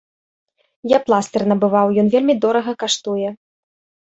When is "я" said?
0.95-0.99